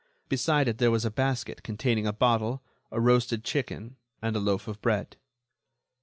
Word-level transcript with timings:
Beside 0.29 0.67
it 0.67 0.79
there 0.79 0.89
was 0.89 1.05
a 1.05 1.11
basket 1.11 1.61
containing 1.61 2.07
a 2.07 2.11
bottle, 2.11 2.63
a 2.89 2.99
roasted 2.99 3.43
chicken, 3.43 3.97
and 4.19 4.35
a 4.35 4.39
loaf 4.39 4.67
of 4.67 4.81
bread. 4.81 5.15